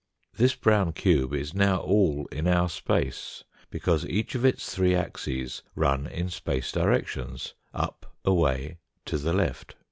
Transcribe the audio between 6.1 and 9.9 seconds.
space directions, up, away, to the left.